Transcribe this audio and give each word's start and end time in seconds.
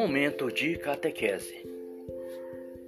Momento 0.00 0.50
de 0.50 0.78
catequese. 0.78 1.62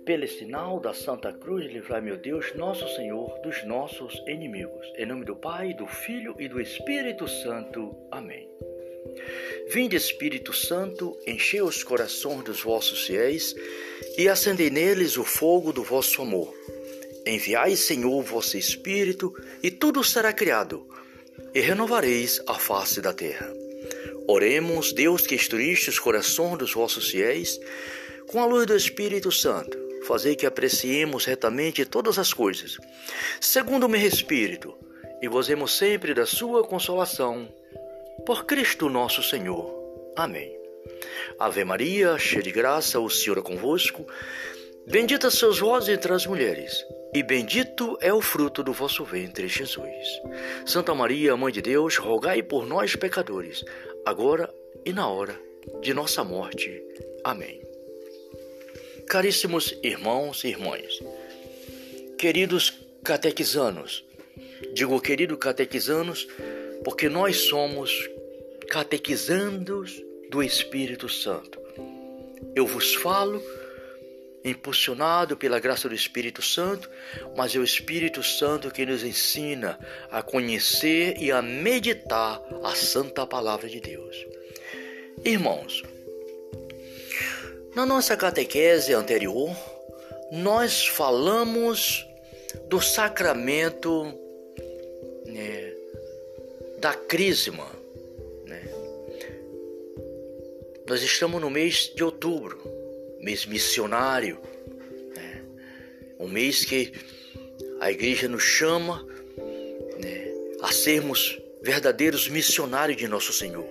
Pelo 0.03 0.27
sinal 0.27 0.81
da 0.81 0.95
Santa 0.95 1.31
Cruz, 1.31 1.71
livrai 1.71 2.01
meu 2.01 2.17
Deus, 2.17 2.55
nosso 2.55 2.89
Senhor, 2.97 3.39
dos 3.43 3.63
nossos 3.67 4.15
inimigos. 4.27 4.87
Em 4.97 5.05
nome 5.05 5.27
do 5.27 5.37
Pai, 5.37 5.75
do 5.75 5.87
Filho 5.87 6.35
e 6.39 6.49
do 6.49 6.59
Espírito 6.59 7.29
Santo. 7.29 7.95
Amém. 8.11 8.49
Vinde, 9.69 9.95
Espírito 9.95 10.55
Santo, 10.55 11.15
enchei 11.27 11.61
os 11.61 11.85
corações 11.85 12.45
dos 12.45 12.63
vossos 12.63 13.07
fiéis 13.07 13.55
e 14.17 14.27
acendei 14.27 14.71
neles 14.71 15.19
o 15.19 15.23
fogo 15.23 15.71
do 15.71 15.83
vosso 15.83 16.23
amor. 16.23 16.55
Enviai, 17.27 17.77
Senhor, 17.77 18.17
o 18.17 18.23
vosso 18.23 18.57
Espírito, 18.57 19.35
e 19.63 19.71
tudo 19.71 20.03
será 20.03 20.33
criado, 20.33 20.89
e 21.55 21.61
renovareis 21.61 22.43
a 22.47 22.55
face 22.55 23.03
da 23.03 23.13
terra. 23.13 23.62
Oremos, 24.33 24.95
Deus 24.95 25.27
que 25.27 25.35
instruíste 25.35 25.91
os 25.91 25.99
corações 25.99 26.57
dos 26.57 26.73
vossos 26.73 27.11
fiéis, 27.11 27.61
com 28.27 28.41
a 28.41 28.47
luz 28.47 28.67
do 28.67 28.75
Espírito 28.75 29.31
Santo, 29.31 29.79
fazei 30.07 30.35
que 30.35 30.47
apreciemos 30.47 31.27
retamente 31.27 31.85
todas 31.85 32.19
as 32.19 32.33
coisas, 32.33 32.79
segundo 33.39 33.85
o 33.85 33.89
meu 33.91 34.01
Espírito, 34.01 34.75
e 35.21 35.29
gozemos 35.29 35.77
sempre 35.77 36.15
da 36.15 36.25
sua 36.25 36.67
consolação. 36.67 37.47
Por 38.25 38.47
Cristo 38.47 38.89
nosso 38.89 39.23
Senhor. 39.23 39.71
Amém. 40.17 40.51
Ave 41.39 41.63
Maria, 41.63 42.17
cheia 42.17 42.43
de 42.43 42.51
graça, 42.51 42.99
o 42.99 43.11
Senhor 43.11 43.37
é 43.37 43.43
convosco. 43.43 44.07
Bendita 44.87 45.29
sois 45.29 45.59
vós 45.59 45.91
entre 45.91 46.11
as 46.11 46.25
mulheres, 46.25 46.83
e 47.15 47.23
bendito 47.23 47.99
é 48.01 48.15
o 48.15 48.23
fruto 48.23 48.65
do 48.65 48.73
vosso 48.73 49.05
ventre, 49.05 49.47
Jesus. 49.47 50.07
Santa 50.65 50.95
Maria, 50.95 51.37
Mãe 51.37 51.53
de 51.53 51.61
Deus, 51.61 51.99
rogai 51.99 52.43
por 52.43 52.67
nós, 52.67 52.97
pecadores, 52.97 53.63
agora 54.05 54.53
e 54.85 54.93
na 54.93 55.09
hora 55.09 55.39
de 55.81 55.95
nossa 55.95 56.25
morte. 56.25 56.83
Amém. 57.25 57.61
Caríssimos 59.09 59.77
irmãos 59.83 60.45
e 60.45 60.49
irmãs, 60.49 61.01
queridos 62.19 62.73
catequizanos, 63.05 64.05
digo 64.73 65.01
querido 65.01 65.37
catequizanos 65.37 66.27
porque 66.85 67.09
nós 67.09 67.37
somos 67.49 68.09
catequizandos 68.69 70.03
do 70.31 70.43
Espírito 70.43 71.09
Santo. 71.09 71.61
Eu 72.55 72.67
vos 72.67 72.95
falo 72.95 73.43
impulsionado 74.45 75.37
pela 75.37 75.61
graça 75.61 75.89
do 75.89 75.95
Espírito 75.95 76.43
Santo, 76.43 76.91
mas 77.37 77.55
é 77.55 77.59
o 77.59 77.65
Espírito 77.65 78.23
Santo 78.23 78.71
que 78.71 78.85
nos 78.85 79.05
ensina 79.05 79.79
a 80.11 80.23
conhecer 80.23 81.17
e 81.19 81.31
a 81.31 81.41
meditar 81.41 82.43
a 82.63 82.75
santa 82.75 83.27
palavra 83.27 83.69
de 83.69 83.81
Deus. 83.81 84.27
Irmãos, 85.25 85.83
na 87.75 87.87
nossa 87.87 88.17
catequese 88.17 88.93
anterior, 88.93 89.57
nós 90.33 90.87
falamos 90.87 92.07
do 92.69 92.81
sacramento 92.81 94.19
né, 95.27 95.73
da 96.79 96.95
crisma. 96.95 97.71
Né? 98.45 98.63
Nós 100.87 101.03
estamos 101.03 101.41
no 101.41 101.49
mês 101.49 101.93
de 101.95 102.03
outubro 102.03 102.82
mês 103.23 103.47
missionário, 103.47 104.41
né? 105.15 105.43
um 106.19 106.29
mês 106.29 106.65
que 106.65 106.93
a 107.81 107.91
igreja 107.91 108.29
nos 108.29 108.43
chama 108.43 109.07
né, 109.99 110.29
a 110.61 110.73
sermos 110.73 111.39
verdadeiros 111.63 112.29
missionários 112.29 112.99
de 112.99 113.07
nosso 113.07 113.33
Senhor. 113.33 113.65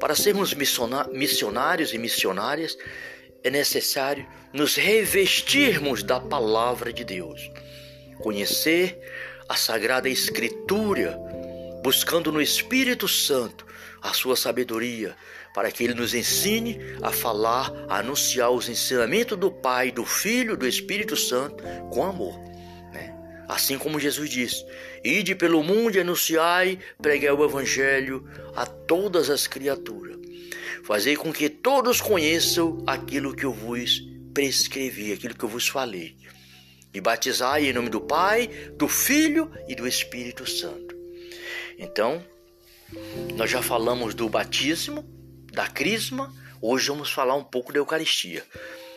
Para 0.00 0.14
sermos 0.14 0.54
missionários 0.54 1.92
e 1.92 1.98
missionárias, 1.98 2.76
é 3.42 3.50
necessário 3.50 4.26
nos 4.52 4.74
revestirmos 4.76 6.02
da 6.02 6.18
palavra 6.18 6.92
de 6.92 7.04
Deus, 7.04 7.50
conhecer 8.18 8.98
a 9.48 9.56
Sagrada 9.56 10.08
Escritura, 10.08 11.18
buscando 11.82 12.32
no 12.32 12.40
Espírito 12.40 13.06
Santo 13.06 13.66
a 14.00 14.12
sua 14.14 14.36
sabedoria, 14.36 15.14
para 15.54 15.70
que 15.70 15.84
ele 15.84 15.94
nos 15.94 16.12
ensine 16.12 16.80
a 17.00 17.12
falar, 17.12 17.72
a 17.88 18.00
anunciar 18.00 18.50
os 18.50 18.68
ensinamentos 18.68 19.38
do 19.38 19.52
Pai, 19.52 19.92
do 19.92 20.04
Filho, 20.04 20.56
do 20.56 20.66
Espírito 20.66 21.16
Santo 21.16 21.62
com 21.90 22.04
amor. 22.04 22.36
Né? 22.92 23.14
Assim 23.48 23.78
como 23.78 24.00
Jesus 24.00 24.28
disse: 24.28 24.66
Ide 25.04 25.36
pelo 25.36 25.62
mundo 25.62 25.96
e 25.96 26.00
anunciai, 26.00 26.80
pregai 27.00 27.30
o 27.30 27.44
Evangelho 27.44 28.28
a 28.56 28.66
todas 28.66 29.30
as 29.30 29.46
criaturas. 29.46 30.18
Fazei 30.82 31.16
com 31.16 31.32
que 31.32 31.48
todos 31.48 32.00
conheçam 32.00 32.82
aquilo 32.86 33.34
que 33.34 33.44
eu 33.44 33.52
vos 33.52 34.02
prescrevi, 34.34 35.12
aquilo 35.12 35.34
que 35.34 35.44
eu 35.44 35.48
vos 35.48 35.68
falei. 35.68 36.16
E 36.92 37.00
batizai 37.00 37.66
em 37.66 37.72
nome 37.72 37.90
do 37.90 38.00
Pai, 38.00 38.48
do 38.76 38.88
Filho 38.88 39.50
e 39.68 39.74
do 39.74 39.86
Espírito 39.86 40.48
Santo. 40.50 40.94
Então, 41.78 42.24
nós 43.36 43.50
já 43.50 43.62
falamos 43.62 44.14
do 44.14 44.28
batismo, 44.28 45.04
da 45.54 45.68
crisma, 45.68 46.34
hoje 46.60 46.88
vamos 46.88 47.10
falar 47.10 47.36
um 47.36 47.44
pouco 47.44 47.72
da 47.72 47.78
Eucaristia. 47.78 48.44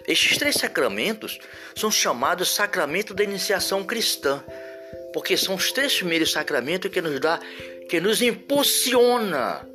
Estes 0.07 0.37
três 0.37 0.55
sacramentos 0.55 1.37
são 1.75 1.91
chamados 1.91 2.53
sacramento 2.53 3.13
da 3.13 3.23
iniciação 3.23 3.83
cristã, 3.83 4.43
porque 5.13 5.37
são 5.37 5.55
os 5.55 5.71
três 5.71 5.95
primeiros 5.95 6.31
sacramentos 6.31 6.89
que 6.89 6.99
nos 6.99 7.19
dá, 7.19 7.39
que 7.87 7.99
nos 7.99 8.21
impulsiona 8.21 9.67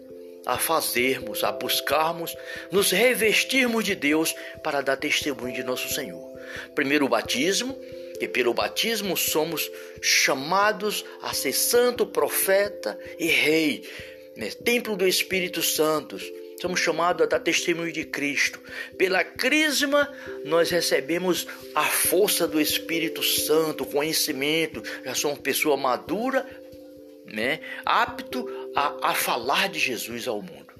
a 0.44 0.58
fazermos, 0.58 1.44
a 1.44 1.52
buscarmos, 1.52 2.36
nos 2.70 2.90
revestirmos 2.90 3.84
de 3.84 3.94
Deus 3.94 4.34
para 4.62 4.80
dar 4.80 4.96
testemunho 4.96 5.54
de 5.54 5.62
nosso 5.62 5.88
Senhor. 5.94 6.32
Primeiro 6.74 7.06
o 7.06 7.08
batismo, 7.08 7.78
e 8.20 8.26
pelo 8.26 8.54
batismo 8.54 9.16
somos 9.16 9.70
chamados 10.00 11.04
a 11.22 11.32
ser 11.32 11.52
santo, 11.52 12.06
profeta 12.06 12.98
e 13.18 13.26
rei, 13.26 13.88
né? 14.36 14.50
templo 14.64 14.96
do 14.96 15.06
Espírito 15.06 15.60
Santo, 15.62 16.18
Somos 16.62 16.78
chamados 16.78 17.24
a 17.24 17.26
dar 17.26 17.40
testemunho 17.40 17.90
de 17.90 18.04
Cristo. 18.04 18.60
Pela 18.96 19.24
crisma, 19.24 20.08
nós 20.44 20.70
recebemos 20.70 21.44
a 21.74 21.82
força 21.82 22.46
do 22.46 22.60
Espírito 22.60 23.20
Santo, 23.20 23.84
conhecimento. 23.84 24.80
Já 25.04 25.12
somos 25.12 25.40
pessoa 25.40 25.76
madura, 25.76 26.46
né? 27.26 27.58
apto 27.84 28.48
a, 28.76 29.10
a 29.10 29.12
falar 29.12 29.70
de 29.70 29.80
Jesus 29.80 30.28
ao 30.28 30.40
mundo. 30.40 30.72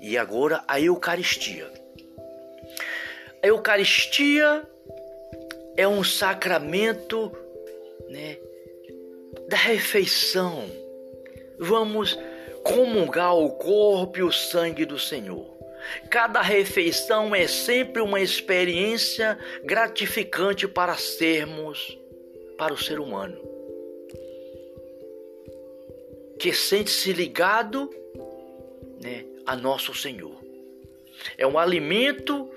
E 0.00 0.16
agora 0.16 0.64
a 0.66 0.80
Eucaristia. 0.80 1.70
A 3.42 3.46
Eucaristia 3.46 4.66
é 5.76 5.86
um 5.86 6.02
sacramento 6.02 7.30
né, 8.08 8.38
da 9.46 9.58
refeição. 9.58 10.64
Vamos 11.58 12.18
comungar 12.62 13.36
o 13.36 13.50
corpo 13.50 14.18
e 14.18 14.22
o 14.22 14.32
sangue 14.32 14.84
do 14.84 14.98
Senhor. 14.98 15.52
Cada 16.08 16.40
refeição 16.40 17.34
é 17.34 17.46
sempre 17.46 18.00
uma 18.00 18.20
experiência 18.20 19.38
gratificante 19.64 20.68
para 20.68 20.96
sermos, 20.96 21.98
para 22.56 22.72
o 22.72 22.78
ser 22.78 23.00
humano, 23.00 23.36
que 26.38 26.52
sente-se 26.52 27.12
ligado 27.12 27.90
né, 29.02 29.24
a 29.44 29.56
nosso 29.56 29.92
Senhor. 29.92 30.40
É 31.36 31.46
um 31.46 31.58
alimento 31.58 32.48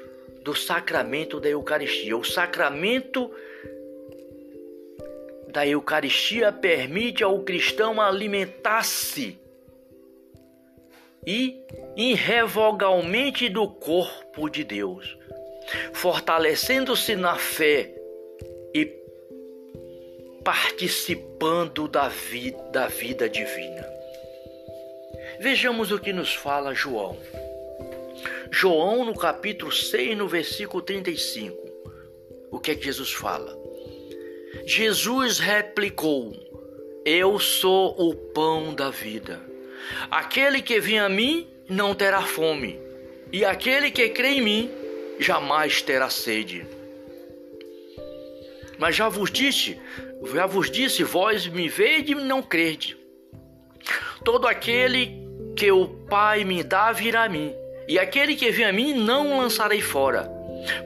do 0.41 0.53
sacramento 0.55 1.39
da 1.39 1.49
Eucaristia. 1.49 2.15
O 2.15 2.23
sacramento 2.23 3.31
da 5.47 5.65
Eucaristia 5.65 6.51
permite 6.51 7.23
ao 7.23 7.39
cristão 7.41 7.99
alimentar-se 7.99 9.39
e 11.25 11.61
irrevogavelmente 11.95 13.49
do 13.49 13.67
corpo 13.67 14.49
de 14.49 14.63
Deus, 14.63 15.17
fortalecendo-se 15.93 17.15
na 17.15 17.35
fé 17.35 17.91
e 18.73 18.85
participando 20.43 21.87
da 21.87 22.07
vida, 22.07 22.61
da 22.71 22.87
vida 22.87 23.27
divina. 23.27 23.85
Vejamos 25.39 25.91
o 25.91 25.99
que 25.99 26.13
nos 26.13 26.33
fala 26.33 26.73
João. 26.73 27.17
João, 28.51 29.03
no 29.03 29.15
capítulo 29.15 29.71
6, 29.71 30.17
no 30.17 30.27
versículo 30.27 30.81
35. 30.81 31.57
O 32.51 32.59
que 32.59 32.71
é 32.71 32.75
que 32.75 32.85
Jesus 32.85 33.11
fala? 33.11 33.57
Jesus 34.65 35.39
replicou: 35.39 36.33
Eu 37.03 37.39
sou 37.39 37.95
o 37.99 38.15
pão 38.15 38.73
da 38.73 38.89
vida. 38.89 39.54
Aquele 40.09 40.61
que 40.61 40.79
vem 40.79 40.99
a 40.99 41.09
mim 41.09 41.47
não 41.69 41.93
terá 41.93 42.21
fome, 42.21 42.79
e 43.31 43.43
aquele 43.43 43.91
que 43.91 44.09
crê 44.09 44.33
em 44.33 44.41
mim 44.41 44.71
jamais 45.19 45.81
terá 45.81 46.09
sede. 46.09 46.65
Mas 48.77 48.95
já 48.95 49.07
vos 49.09 49.31
disse, 49.31 49.79
já 50.33 50.45
vos 50.45 50.69
disse, 50.69 51.03
vós 51.03 51.47
me 51.47 51.69
vede 51.69 52.11
e 52.11 52.15
não 52.15 52.41
crede. 52.41 52.97
Todo 54.23 54.47
aquele 54.47 55.23
que 55.55 55.71
o 55.71 55.87
Pai 55.87 56.43
me 56.43 56.63
dá 56.63 56.91
virá 56.91 57.23
a 57.23 57.29
mim, 57.29 57.53
E 57.87 57.99
aquele 57.99 58.35
que 58.35 58.49
vem 58.49 58.65
a 58.65 58.73
mim 58.73 58.93
não 58.93 59.37
lançarei 59.37 59.81
fora. 59.81 60.27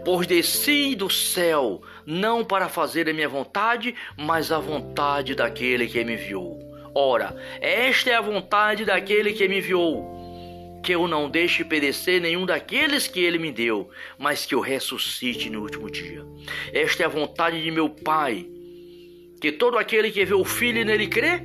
Pois 0.04 0.28
desci 0.28 0.96
do 0.96 1.10
céu, 1.10 1.81
não 2.06 2.44
para 2.44 2.68
fazer 2.68 3.07
a 3.10 3.13
minha 3.13 3.30
vontade, 3.30 3.96
mas 4.18 4.51
a 4.51 4.60
vontade 4.60 5.34
daquele 5.34 5.88
que 5.88 6.04
me 6.04 6.13
enviou. 6.13 6.69
Ora, 7.01 7.34
esta 7.62 8.10
é 8.10 8.16
a 8.16 8.19
vontade 8.19 8.84
daquele 8.84 9.31
que 9.31 9.48
me 9.48 9.60
enviou, 9.60 10.81
que 10.84 10.94
eu 10.94 11.07
não 11.07 11.30
deixe 11.30 11.63
perecer 11.63 12.19
nenhum 12.19 12.46
daqueles 12.46 13.07
que 13.07 13.22
ele 13.22 13.40
me 13.40 13.54
deu, 13.54 13.90
mas 14.18 14.46
que 14.46 14.54
eu 14.54 14.60
ressuscite 14.60 15.50
no 15.50 15.62
último 15.62 15.90
dia. 15.90 16.25
Esta 16.74 17.04
é 17.04 17.06
a 17.06 17.10
vontade 17.10 17.63
de 17.63 17.72
meu 17.72 17.90
Pai, 17.90 18.46
que 19.40 19.50
todo 19.50 19.78
aquele 19.78 20.12
que 20.12 20.25
vê 20.25 20.34
o 20.34 20.44
Filho 20.44 20.81
e 20.81 20.84
nele 20.84 21.07
crê, 21.07 21.42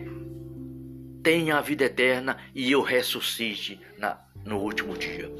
tenha 1.22 1.58
a 1.58 1.60
vida 1.60 1.84
eterna 1.84 2.36
e 2.52 2.72
eu 2.72 2.82
ressuscite 2.82 3.80
na, 3.96 4.18
no 4.44 4.58
último 4.58 4.98
dia. 4.98 5.30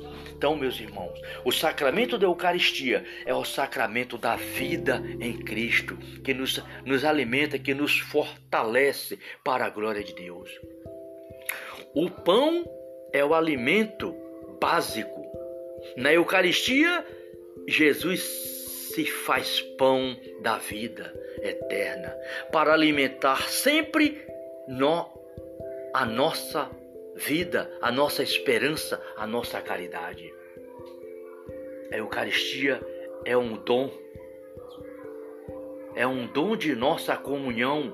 Então, 0.45 0.57
meus 0.57 0.79
irmãos, 0.79 1.19
o 1.43 1.51
sacramento 1.51 2.19
da 2.19 2.27
Eucaristia 2.27 3.03
é 3.25 3.33
o 3.33 3.47
sacramento 3.47 4.19
da 4.19 4.37
vida 4.37 5.03
em 5.19 5.39
Cristo, 5.39 5.97
que 6.23 6.35
nos, 6.35 6.63
nos 6.85 7.03
alimenta, 7.03 7.59
que 7.59 7.73
nos 7.73 7.99
fortalece 7.99 9.19
para 9.43 9.65
a 9.65 9.71
glória 9.71 10.05
de 10.05 10.13
Deus. 10.13 10.51
O 11.95 12.11
pão 12.11 12.63
é 13.11 13.25
o 13.25 13.33
alimento 13.33 14.15
básico. 14.61 15.25
Na 15.97 16.13
Eucaristia, 16.13 17.07
Jesus 17.67 18.21
se 18.21 19.07
faz 19.07 19.63
pão 19.79 20.15
da 20.43 20.59
vida 20.59 21.11
eterna 21.41 22.15
para 22.53 22.75
alimentar 22.75 23.49
sempre 23.49 24.21
no, 24.69 25.09
a 25.95 26.05
nossa 26.05 26.71
vida, 27.15 27.71
a 27.81 27.91
nossa 27.91 28.23
esperança, 28.23 29.03
a 29.17 29.27
nossa 29.27 29.61
caridade. 29.61 30.33
A 31.93 31.97
Eucaristia 31.97 32.81
é 33.25 33.37
um 33.37 33.57
dom, 33.57 33.91
é 35.95 36.07
um 36.07 36.27
dom 36.27 36.57
de 36.57 36.75
nossa 36.75 37.17
comunhão 37.17 37.93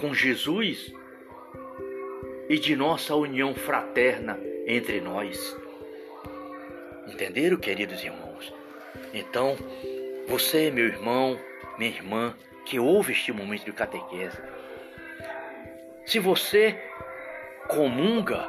com 0.00 0.12
Jesus 0.12 0.92
e 2.48 2.58
de 2.58 2.74
nossa 2.74 3.14
união 3.14 3.54
fraterna 3.54 4.38
entre 4.66 5.00
nós. 5.00 5.56
Entenderam, 7.06 7.56
queridos 7.56 8.02
irmãos? 8.02 8.52
Então, 9.12 9.56
você, 10.26 10.70
meu 10.70 10.86
irmão, 10.86 11.38
minha 11.78 11.90
irmã, 11.90 12.36
que 12.64 12.78
ouve 12.78 13.12
este 13.12 13.32
momento 13.32 13.64
de 13.64 13.72
catequese, 13.72 14.38
se 16.04 16.18
você 16.18 16.76
comunga, 17.70 18.48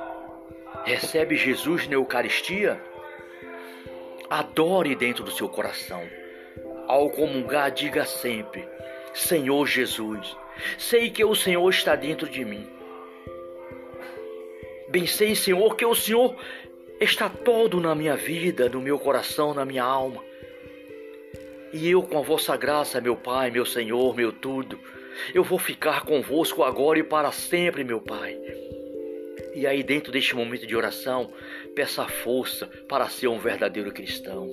recebe 0.84 1.38
Jesus 1.38 1.88
na 1.88 1.94
Eucaristia, 1.94 2.82
adore 4.30 4.96
dentro 4.96 5.24
do 5.24 5.32
seu 5.32 5.48
coração. 5.48 6.02
Ao 6.88 7.10
comungar, 7.10 7.72
diga 7.72 8.04
sempre: 8.04 8.68
Senhor 9.14 9.68
Jesus, 9.68 10.36
sei 10.78 11.10
que 11.12 11.24
o 11.24 11.36
Senhor 11.36 11.70
está 11.70 11.96
dentro 11.96 12.28
de 12.28 12.44
mim. 12.44 12.68
Bem 14.90 15.06
sei, 15.06 15.36
Senhor, 15.36 15.76
que 15.76 15.86
o 15.86 15.96
Senhor 15.96 16.36
está 17.00 17.30
todo 17.30 17.80
na 17.80 17.94
minha 17.96 18.16
vida, 18.16 18.68
no 18.68 18.82
meu 18.82 19.00
coração, 19.00 19.54
na 19.54 19.64
minha 19.64 19.84
alma. 19.84 20.24
E 21.72 21.90
eu, 21.90 22.02
com 22.04 22.18
a 22.18 22.22
vossa 22.22 22.58
graça, 22.58 23.00
meu 23.00 23.16
Pai, 23.16 23.52
meu 23.52 23.66
Senhor, 23.66 24.14
meu 24.14 24.34
tudo, 24.34 24.78
eu 25.34 25.44
vou 25.44 25.58
ficar 25.58 26.04
convosco 26.06 26.64
agora 26.64 27.00
e 27.00 27.04
para 27.04 27.32
sempre, 27.32 27.84
meu 27.84 28.02
Pai. 28.02 28.38
E 29.54 29.68
aí, 29.68 29.84
dentro 29.84 30.12
deste 30.12 30.36
momento 30.36 30.66
de 30.66 30.76
oração, 30.76 31.32
peça 31.76 32.08
força 32.08 32.68
para 32.88 33.10
ser 33.10 33.28
um 33.28 33.38
verdadeiro 33.38 33.92
cristão. 33.92 34.50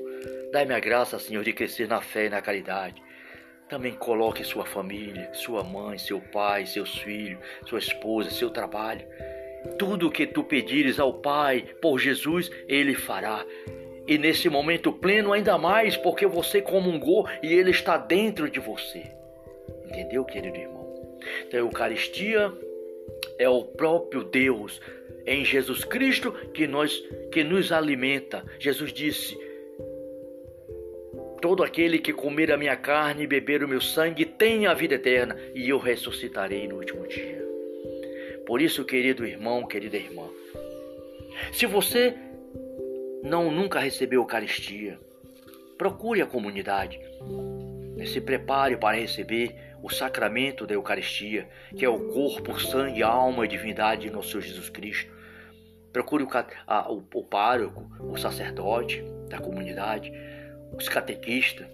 Dai-me 0.52 0.74
a 0.74 0.80
graça, 0.80 1.18
Senhor, 1.18 1.44
de 1.44 1.52
crescer 1.52 1.86
na 1.86 2.00
fé 2.00 2.26
e 2.26 2.30
na 2.30 2.40
caridade. 2.40 3.00
Também 3.68 3.92
coloque 3.92 4.42
sua 4.42 4.64
família, 4.64 5.30
sua 5.34 5.62
mãe, 5.62 5.98
seu 5.98 6.20
pai, 6.20 6.66
seus 6.66 6.98
filhos, 6.98 7.38
sua 7.66 7.78
esposa, 7.78 8.30
seu 8.30 8.50
trabalho. 8.50 9.06
Tudo 9.78 10.08
o 10.08 10.10
que 10.10 10.26
tu 10.26 10.42
pedires 10.42 10.98
ao 10.98 11.12
Pai 11.12 11.64
por 11.82 11.98
Jesus, 11.98 12.50
Ele 12.66 12.94
fará. 12.94 13.44
E 14.06 14.16
nesse 14.16 14.48
momento 14.48 14.90
pleno, 14.90 15.32
ainda 15.32 15.58
mais, 15.58 15.96
porque 15.96 16.26
você 16.26 16.62
comungou 16.62 17.28
e 17.42 17.52
Ele 17.52 17.70
está 17.70 17.98
dentro 17.98 18.50
de 18.50 18.58
você. 18.58 19.12
Entendeu, 19.84 20.24
querido 20.24 20.56
irmão? 20.56 21.18
Então, 21.46 21.60
a 21.60 21.62
Eucaristia 21.62 22.52
é 23.38 23.48
o 23.48 23.64
próprio 23.64 24.24
Deus 24.24 24.80
em 25.26 25.44
Jesus 25.44 25.84
Cristo 25.84 26.32
que 26.54 26.66
nós 26.66 27.02
que 27.30 27.44
nos 27.44 27.70
alimenta. 27.70 28.44
Jesus 28.58 28.92
disse: 28.92 29.38
Todo 31.40 31.62
aquele 31.62 31.98
que 31.98 32.12
comer 32.12 32.50
a 32.50 32.56
minha 32.56 32.76
carne 32.76 33.24
e 33.24 33.26
beber 33.26 33.62
o 33.62 33.68
meu 33.68 33.80
sangue 33.80 34.24
tem 34.24 34.66
a 34.66 34.74
vida 34.74 34.94
eterna, 34.94 35.36
e 35.54 35.68
eu 35.68 35.78
ressuscitarei 35.78 36.66
no 36.66 36.76
último 36.76 37.06
dia. 37.06 37.46
Por 38.46 38.62
isso, 38.62 38.84
querido 38.84 39.26
irmão, 39.26 39.66
querida 39.66 39.96
irmã, 39.96 40.26
se 41.52 41.66
você 41.66 42.14
não 43.22 43.50
nunca 43.50 43.78
recebeu 43.78 44.22
Eucaristia, 44.22 44.98
procure 45.76 46.22
a 46.22 46.26
comunidade. 46.26 46.98
Se 48.06 48.20
prepare 48.20 48.76
para 48.76 48.96
receber 48.96 49.54
o 49.82 49.90
sacramento 49.90 50.66
da 50.66 50.74
Eucaristia, 50.74 51.48
que 51.76 51.84
é 51.84 51.88
o 51.88 52.12
corpo, 52.12 52.58
sangue, 52.60 53.02
alma 53.02 53.44
e 53.44 53.48
divindade 53.48 54.02
de 54.02 54.10
nosso 54.10 54.30
Senhor 54.30 54.42
Jesus 54.42 54.68
Cristo. 54.68 55.12
Procure 55.92 56.24
o, 56.24 56.28
a, 56.66 56.92
o, 56.92 57.04
o 57.14 57.24
pároco, 57.24 57.88
o 58.00 58.16
sacerdote 58.16 59.02
da 59.28 59.38
comunidade, 59.38 60.12
os 60.76 60.88
catequistas. 60.88 61.66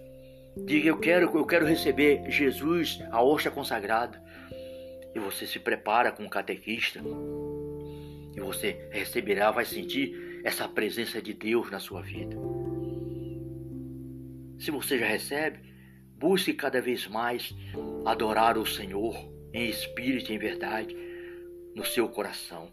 Diga, 0.65 0.87
eu 0.87 0.97
quero, 0.97 1.37
eu 1.37 1.45
quero 1.45 1.65
receber 1.65 2.29
Jesus, 2.29 3.03
a 3.11 3.21
hóstia 3.21 3.51
consagrada. 3.51 4.23
E 5.13 5.19
você 5.19 5.45
se 5.45 5.59
prepara 5.59 6.11
com 6.11 6.25
o 6.25 6.29
catequista. 6.29 7.01
E 8.35 8.39
você 8.39 8.87
receberá, 8.91 9.51
vai 9.51 9.65
sentir 9.65 10.41
essa 10.43 10.67
presença 10.67 11.21
de 11.21 11.33
Deus 11.33 11.71
na 11.71 11.79
sua 11.79 12.01
vida. 12.01 12.35
Se 14.57 14.71
você 14.71 14.97
já 14.97 15.05
recebe, 15.05 15.59
Busque 16.25 16.53
cada 16.53 16.81
vez 16.81 17.05
mais 17.05 17.53
adorar 18.03 18.57
o 18.57 18.65
Senhor 18.65 19.15
em 19.53 19.69
espírito 19.69 20.31
e 20.31 20.35
em 20.35 20.39
verdade 20.39 20.97
no 21.75 21.85
seu 21.85 22.09
coração. 22.09 22.67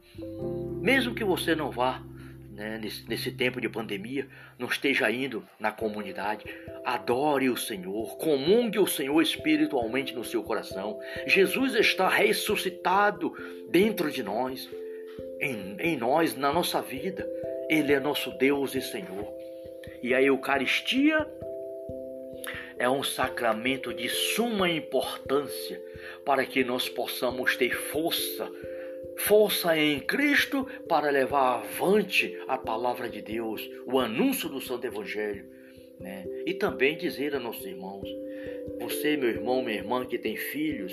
Mesmo 0.80 1.14
que 1.14 1.22
você 1.22 1.54
não 1.54 1.70
vá 1.70 2.02
né, 2.50 2.78
nesse, 2.78 3.06
nesse 3.06 3.30
tempo 3.30 3.60
de 3.60 3.68
pandemia, 3.68 4.26
não 4.58 4.68
esteja 4.68 5.10
indo 5.10 5.46
na 5.60 5.70
comunidade, 5.70 6.46
adore 6.82 7.50
o 7.50 7.56
Senhor, 7.58 8.16
comungue 8.16 8.78
o 8.78 8.86
Senhor 8.86 9.20
espiritualmente 9.20 10.14
no 10.14 10.24
seu 10.24 10.42
coração. 10.42 10.98
Jesus 11.26 11.74
está 11.74 12.08
ressuscitado 12.08 13.34
dentro 13.68 14.10
de 14.10 14.22
nós, 14.22 14.66
em, 15.38 15.76
em 15.78 15.94
nós, 15.98 16.34
na 16.34 16.50
nossa 16.50 16.80
vida. 16.80 17.28
Ele 17.68 17.92
é 17.92 18.00
nosso 18.00 18.30
Deus 18.38 18.74
e 18.74 18.80
Senhor. 18.80 19.30
E 20.02 20.14
a 20.14 20.22
Eucaristia 20.22 21.28
é 22.82 22.90
um 22.90 23.04
sacramento 23.04 23.94
de 23.94 24.08
suma 24.08 24.68
importância 24.68 25.80
para 26.24 26.44
que 26.44 26.64
nós 26.64 26.88
possamos 26.88 27.56
ter 27.56 27.70
força, 27.70 28.50
força 29.18 29.78
em 29.78 30.00
Cristo 30.00 30.66
para 30.88 31.08
levar 31.08 31.60
avante 31.60 32.36
a 32.48 32.58
palavra 32.58 33.08
de 33.08 33.22
Deus, 33.22 33.70
o 33.86 34.00
anúncio 34.00 34.48
do 34.48 34.60
Santo 34.60 34.84
Evangelho. 34.84 35.46
Né? 36.00 36.26
E 36.44 36.54
também 36.54 36.96
dizer 36.96 37.36
a 37.36 37.38
nossos 37.38 37.64
irmãos: 37.64 38.08
você, 38.80 39.16
meu 39.16 39.28
irmão, 39.28 39.62
minha 39.62 39.76
irmã 39.76 40.04
que 40.04 40.18
tem 40.18 40.34
filhos, 40.34 40.92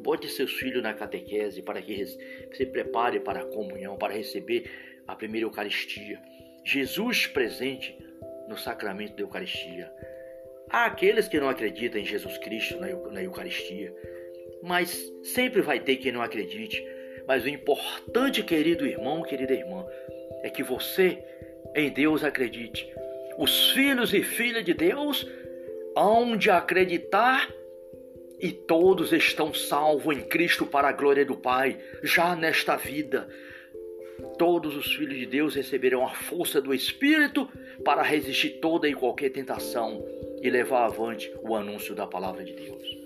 bote 0.00 0.26
seus 0.26 0.50
filhos 0.54 0.82
na 0.82 0.92
catequese 0.92 1.62
para 1.62 1.80
que 1.80 2.04
se 2.04 2.66
prepare 2.66 3.20
para 3.20 3.42
a 3.42 3.46
comunhão, 3.46 3.96
para 3.96 4.12
receber 4.12 4.68
a 5.06 5.14
primeira 5.14 5.46
Eucaristia. 5.46 6.20
Jesus 6.64 7.28
presente 7.28 7.96
no 8.48 8.58
sacramento 8.58 9.14
da 9.14 9.22
Eucaristia. 9.22 9.88
Há 10.70 10.84
aqueles 10.84 11.28
que 11.28 11.40
não 11.40 11.48
acreditam 11.48 12.00
em 12.00 12.04
Jesus 12.04 12.36
Cristo 12.38 12.78
na 12.78 13.22
Eucaristia, 13.22 13.94
mas 14.62 15.10
sempre 15.22 15.62
vai 15.62 15.80
ter 15.80 15.96
quem 15.96 16.12
não 16.12 16.20
acredite. 16.20 16.84
Mas 17.26 17.44
o 17.44 17.48
importante, 17.48 18.42
querido 18.42 18.86
irmão, 18.86 19.22
querida 19.22 19.52
irmã, 19.52 19.86
é 20.42 20.50
que 20.50 20.62
você 20.62 21.18
em 21.74 21.90
Deus 21.90 22.22
acredite. 22.22 22.86
Os 23.38 23.70
filhos 23.70 24.12
e 24.12 24.22
filhas 24.22 24.64
de 24.64 24.74
Deus 24.74 25.26
hão 25.96 26.36
de 26.36 26.50
acreditar 26.50 27.48
e 28.40 28.52
todos 28.52 29.12
estão 29.12 29.52
salvos 29.52 30.16
em 30.16 30.20
Cristo 30.20 30.66
para 30.66 30.88
a 30.88 30.92
glória 30.92 31.24
do 31.24 31.36
Pai, 31.36 31.78
já 32.02 32.36
nesta 32.36 32.76
vida. 32.76 33.28
Todos 34.38 34.76
os 34.76 34.94
filhos 34.94 35.16
de 35.16 35.26
Deus 35.26 35.54
receberão 35.54 36.04
a 36.04 36.10
força 36.10 36.60
do 36.60 36.74
Espírito 36.74 37.48
para 37.84 38.02
resistir 38.02 38.58
toda 38.60 38.88
e 38.88 38.94
qualquer 38.94 39.30
tentação 39.30 40.04
e 40.42 40.50
levar 40.50 40.84
avante 40.84 41.32
o 41.42 41.54
anúncio 41.54 41.94
da 41.94 42.06
palavra 42.06 42.44
de 42.44 42.52
Deus. 42.52 42.98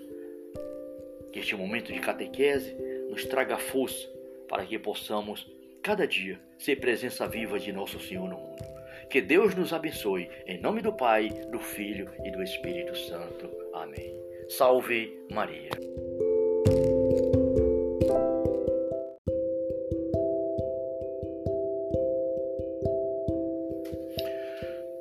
Que 1.31 1.39
este 1.39 1.55
momento 1.55 1.91
de 1.91 1.99
catequese 1.99 2.75
nos 3.09 3.25
traga 3.25 3.57
força 3.57 4.07
para 4.47 4.65
que 4.65 4.77
possamos, 4.77 5.51
cada 5.81 6.07
dia, 6.07 6.39
ser 6.57 6.75
presença 6.77 7.27
viva 7.27 7.59
de 7.59 7.71
nosso 7.71 7.99
Senhor 7.99 8.29
no 8.29 8.37
mundo. 8.37 8.63
Que 9.09 9.21
Deus 9.21 9.55
nos 9.55 9.73
abençoe. 9.73 10.29
Em 10.45 10.59
nome 10.59 10.81
do 10.81 10.93
Pai, 10.93 11.29
do 11.51 11.59
Filho 11.59 12.09
e 12.23 12.31
do 12.31 12.41
Espírito 12.41 12.95
Santo. 12.95 13.49
Amém. 13.73 14.15
Salve 14.47 15.19
Maria. 15.31 15.69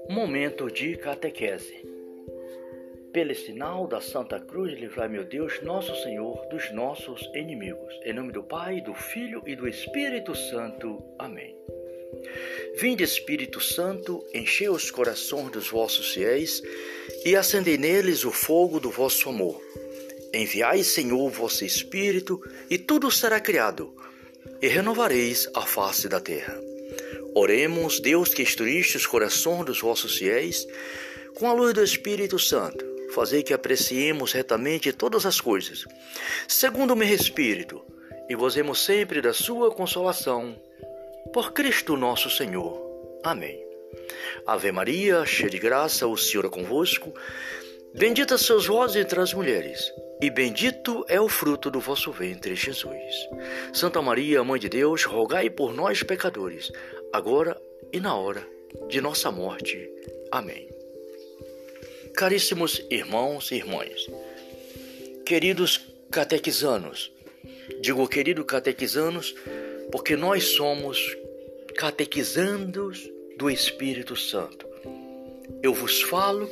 Momento 0.08 0.70
de 0.70 0.96
catequese. 0.96 1.91
Pelo 3.12 3.35
sinal 3.35 3.87
da 3.87 4.00
Santa 4.00 4.40
Cruz, 4.40 4.73
livrai 4.81 5.07
meu 5.07 5.23
Deus, 5.23 5.61
nosso 5.62 5.95
Senhor, 6.02 6.47
dos 6.47 6.73
nossos 6.73 7.28
inimigos. 7.35 7.92
Em 8.04 8.14
nome 8.14 8.33
do 8.33 8.42
Pai, 8.42 8.81
do 8.81 8.95
Filho 8.95 9.42
e 9.47 9.54
do 9.54 9.69
Espírito 9.69 10.35
Santo. 10.35 11.04
Amém. 11.19 11.54
Vinde, 12.76 13.04
Espírito 13.04 13.61
Santo, 13.61 14.26
enchei 14.33 14.71
os 14.71 14.90
corações 14.90 15.50
dos 15.50 15.69
vossos 15.69 16.14
fiéis 16.14 16.62
e 17.23 17.37
acendei 17.37 17.76
neles 17.76 18.25
o 18.25 18.33
fogo 18.33 18.81
do 18.81 18.90
vosso 18.90 19.28
amor. 19.28 19.61
Enviai, 20.33 20.83
Senhor, 20.83 21.28
vosso 21.28 21.66
Espírito, 21.66 22.40
e 22.71 22.78
tudo 22.78 23.11
será 23.11 23.38
criado, 23.38 23.95
e 24.62 24.69
renovareis 24.69 25.50
a 25.52 25.66
face 25.66 26.09
da 26.09 26.19
terra. 26.19 26.59
Oremos, 27.35 28.00
Deus 28.00 28.33
que 28.33 28.40
instruíste 28.40 28.97
os 28.97 29.07
corações 29.07 29.66
dos 29.66 29.81
vossos 29.83 30.16
fiéis, 30.16 30.66
com 31.35 31.47
a 31.47 31.52
luz 31.52 31.75
do 31.75 31.83
Espírito 31.83 32.38
Santo, 32.38 32.91
fazei 33.12 33.42
que 33.42 33.54
apreciemos 33.54 34.33
retamente 34.33 34.92
todas 34.92 35.25
as 35.26 35.40
coisas, 35.40 35.85
segundo 36.49 36.92
o 36.92 36.97
meu 36.97 37.09
Espírito, 37.09 37.85
e 38.28 38.35
gozemos 38.35 38.83
sempre 38.85 39.21
da 39.21 39.33
sua 39.33 39.71
consolação 39.71 40.57
por 41.33 41.52
Cristo 41.52 41.97
nosso 41.97 42.31
Senhor. 42.31 42.81
Amém. 43.23 43.62
Ave 44.47 44.73
Maria, 44.73 45.25
cheia 45.25 45.50
de 45.50 45.59
graça, 45.59 46.07
o 46.07 46.16
Senhor 46.16 46.47
é 46.47 46.49
convosco. 46.49 47.12
Bendita 47.95 48.38
sois 48.38 48.66
vós 48.66 48.97
entre 48.97 49.21
as 49.21 49.35
mulheres, 49.35 49.92
e 50.21 50.31
bendito 50.31 51.04
é 51.09 51.21
o 51.21 51.28
fruto 51.28 51.71
do 51.71 51.78
vosso 51.78 52.11
ventre, 52.11 52.54
Jesus. 52.54 53.28
Santa 53.73 54.00
Maria, 54.00 54.42
Mãe 54.42 54.59
de 54.59 54.69
Deus, 54.69 55.04
rogai 55.04 55.50
por 55.50 55.75
nós, 55.75 56.02
pecadores, 56.02 56.73
agora 57.12 57.61
e 57.92 58.00
na 58.00 58.16
hora 58.16 58.47
de 58.88 59.00
nossa 59.00 59.31
morte. 59.31 59.90
Amém. 60.31 60.81
Caríssimos 62.14 62.85
irmãos 62.90 63.50
e 63.50 63.57
irmãs, 63.57 64.07
queridos 65.25 65.81
catequizanos, 66.11 67.11
digo 67.81 68.07
querido 68.07 68.45
catequizanos 68.45 69.35
porque 69.90 70.14
nós 70.14 70.45
somos 70.45 70.99
catequizandos 71.76 73.11
do 73.38 73.50
Espírito 73.50 74.14
Santo. 74.14 74.69
Eu 75.62 75.73
vos 75.73 76.02
falo, 76.02 76.49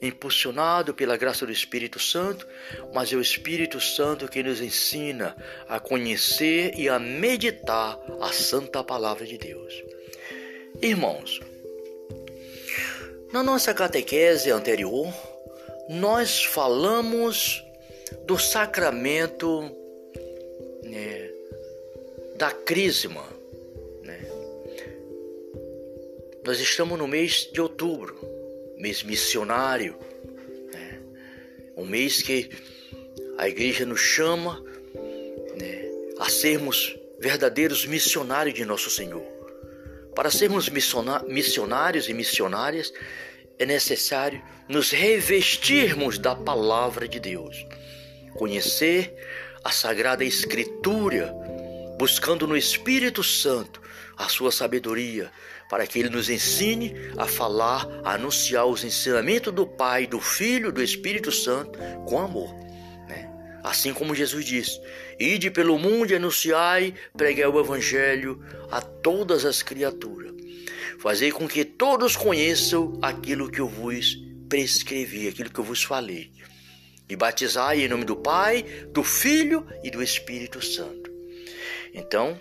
impulsionado 0.00 0.94
pela 0.94 1.16
graça 1.16 1.44
do 1.44 1.52
Espírito 1.52 1.98
Santo, 1.98 2.46
mas 2.94 3.12
é 3.12 3.16
o 3.16 3.20
Espírito 3.20 3.80
Santo 3.80 4.28
que 4.28 4.42
nos 4.42 4.60
ensina 4.60 5.36
a 5.68 5.78
conhecer 5.80 6.72
e 6.76 6.88
a 6.88 6.98
meditar 6.98 7.98
a 8.20 8.32
santa 8.32 8.82
palavra 8.82 9.26
de 9.26 9.38
Deus. 9.38 9.82
Irmãos, 10.80 11.40
na 13.32 13.42
nossa 13.42 13.72
catequese 13.72 14.50
anterior, 14.50 15.12
nós 15.88 16.44
falamos 16.44 17.64
do 18.26 18.38
sacramento 18.38 19.74
né, 20.84 21.30
da 22.36 22.52
crisma. 22.52 23.24
Né? 24.02 24.20
Nós 26.44 26.60
estamos 26.60 26.98
no 26.98 27.08
mês 27.08 27.48
de 27.50 27.60
outubro, 27.60 28.20
mês 28.76 29.02
missionário, 29.02 29.96
né? 30.70 31.00
um 31.74 31.86
mês 31.86 32.20
que 32.20 32.50
a 33.38 33.48
igreja 33.48 33.86
nos 33.86 34.00
chama 34.00 34.62
né, 35.58 35.90
a 36.18 36.28
sermos 36.28 36.98
verdadeiros 37.18 37.86
missionários 37.86 38.54
de 38.54 38.66
nosso 38.66 38.90
Senhor. 38.90 39.31
Para 40.14 40.30
sermos 40.30 40.68
missionários 40.68 42.08
e 42.08 42.14
missionárias, 42.14 42.92
é 43.58 43.66
necessário 43.66 44.42
nos 44.68 44.90
revestirmos 44.90 46.18
da 46.18 46.34
palavra 46.34 47.08
de 47.08 47.20
Deus, 47.20 47.66
conhecer 48.34 49.14
a 49.64 49.70
Sagrada 49.70 50.24
Escritura 50.24 51.34
buscando 52.02 52.48
no 52.48 52.56
Espírito 52.56 53.22
Santo 53.22 53.80
a 54.16 54.28
sua 54.28 54.50
sabedoria, 54.50 55.30
para 55.70 55.86
que 55.86 56.00
ele 56.00 56.08
nos 56.08 56.28
ensine 56.28 56.94
a 57.16 57.26
falar, 57.26 57.86
a 58.04 58.14
anunciar 58.14 58.66
os 58.66 58.82
ensinamentos 58.82 59.52
do 59.52 59.66
Pai, 59.66 60.06
do 60.06 60.20
Filho, 60.20 60.72
do 60.72 60.82
Espírito 60.82 61.30
Santo 61.30 61.78
com 62.04 62.18
amor. 62.18 62.52
Assim 63.62 63.92
como 63.92 64.14
Jesus 64.14 64.44
disse: 64.44 64.80
Ide 65.18 65.50
pelo 65.50 65.78
mundo 65.78 66.10
e 66.10 66.16
anunciai, 66.16 66.94
pregai 67.16 67.46
o 67.46 67.60
Evangelho 67.60 68.44
a 68.70 68.80
todas 68.80 69.44
as 69.44 69.62
criaturas. 69.62 70.32
Fazei 70.98 71.32
com 71.32 71.48
que 71.48 71.64
todos 71.64 72.16
conheçam 72.16 72.98
aquilo 73.02 73.50
que 73.50 73.60
eu 73.60 73.68
vos 73.68 74.16
prescrevi, 74.48 75.28
aquilo 75.28 75.50
que 75.50 75.58
eu 75.58 75.64
vos 75.64 75.82
falei. 75.82 76.30
E 77.08 77.16
batizai 77.16 77.82
em 77.82 77.88
nome 77.88 78.04
do 78.04 78.16
Pai, 78.16 78.62
do 78.92 79.02
Filho 79.02 79.66
e 79.82 79.90
do 79.90 80.02
Espírito 80.02 80.64
Santo. 80.64 81.10
Então, 81.92 82.38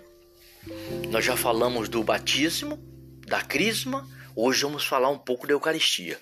nós 1.09 1.25
já 1.25 1.35
falamos 1.35 1.89
do 1.89 2.03
batismo, 2.03 2.79
da 3.25 3.41
crisma, 3.41 4.07
hoje 4.35 4.61
vamos 4.61 4.85
falar 4.85 5.09
um 5.09 5.17
pouco 5.17 5.47
da 5.47 5.53
Eucaristia. 5.53 6.19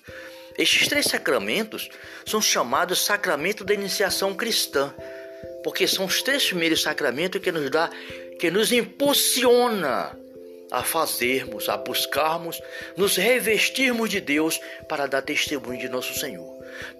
Estes 0.58 0.88
três 0.88 1.06
sacramentos 1.06 1.88
são 2.26 2.40
chamados 2.40 3.04
sacramento 3.04 3.64
da 3.64 3.74
iniciação 3.74 4.34
cristã, 4.34 4.94
porque 5.62 5.86
são 5.86 6.04
os 6.04 6.22
três 6.22 6.46
primeiros 6.46 6.82
sacramentos 6.82 7.40
que 7.40 7.52
nos 7.52 7.70
dá, 7.70 7.90
que 8.38 8.50
nos 8.50 8.72
impulsiona 8.72 10.18
a 10.70 10.82
fazermos, 10.82 11.68
a 11.68 11.76
buscarmos, 11.76 12.60
nos 12.96 13.16
revestirmos 13.16 14.08
de 14.08 14.20
Deus 14.20 14.60
para 14.88 15.06
dar 15.06 15.22
testemunho 15.22 15.80
de 15.80 15.88
nosso 15.88 16.18
Senhor. 16.18 16.48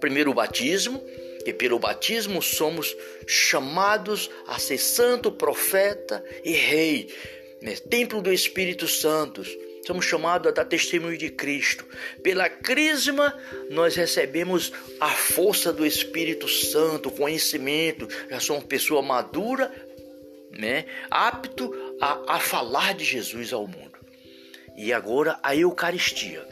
Primeiro 0.00 0.32
o 0.32 0.34
batismo, 0.34 1.02
e 1.46 1.52
pelo 1.52 1.78
batismo 1.78 2.42
somos 2.42 2.94
chamados 3.26 4.30
a 4.46 4.58
ser 4.58 4.78
santo, 4.78 5.32
profeta 5.32 6.22
e 6.44 6.52
rei, 6.52 7.14
né? 7.62 7.76
templo 7.88 8.20
do 8.20 8.32
Espírito 8.32 8.86
Santo. 8.86 9.42
Somos 9.86 10.04
chamados 10.04 10.48
a 10.48 10.50
dar 10.50 10.64
testemunho 10.64 11.16
de 11.16 11.30
Cristo. 11.30 11.86
Pela 12.22 12.48
crisma, 12.48 13.36
nós 13.70 13.94
recebemos 13.94 14.72
a 15.00 15.08
força 15.08 15.72
do 15.72 15.86
Espírito 15.86 16.48
Santo, 16.48 17.10
conhecimento. 17.10 18.06
Já 18.30 18.40
somos 18.40 18.64
pessoa 18.64 19.02
madura, 19.02 19.72
né? 20.50 20.84
apto 21.10 21.72
a, 22.00 22.36
a 22.36 22.40
falar 22.40 22.94
de 22.94 23.04
Jesus 23.04 23.52
ao 23.52 23.66
mundo. 23.66 23.98
E 24.76 24.92
agora 24.92 25.38
a 25.42 25.56
Eucaristia. 25.56 26.46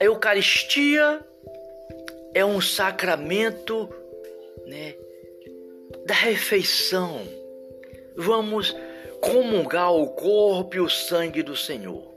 A 0.00 0.04
Eucaristia 0.04 1.20
é 2.34 2.44
um 2.44 2.60
sacramento 2.60 3.88
né, 4.66 4.94
da 6.06 6.14
refeição. 6.14 7.26
Vamos 8.16 8.74
comungar 9.22 9.94
o 9.94 10.08
corpo 10.08 10.76
e 10.76 10.80
o 10.80 10.88
sangue 10.88 11.44
do 11.44 11.56
Senhor. 11.56 12.12